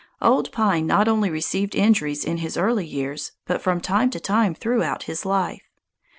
Old 0.19 0.51
Pine 0.51 0.87
not 0.87 1.07
only 1.07 1.29
received 1.29 1.75
injuries 1.75 2.25
in 2.25 2.37
his 2.37 2.57
early 2.57 2.87
years, 2.87 3.33
but 3.45 3.61
from 3.61 3.79
time 3.79 4.09
to 4.09 4.19
time 4.19 4.55
throughout 4.55 5.03
his 5.03 5.27
life. 5.27 5.69